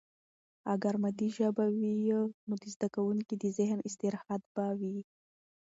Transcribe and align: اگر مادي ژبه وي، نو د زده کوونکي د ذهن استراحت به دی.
اگر 0.73 0.93
مادي 1.03 1.27
ژبه 1.37 1.65
وي، 1.75 1.93
نو 2.47 2.53
د 2.61 2.63
زده 2.73 2.87
کوونکي 2.95 3.35
د 3.37 3.43
ذهن 3.57 3.79
استراحت 3.87 4.41
به 4.53 4.65
دی. 4.81 4.97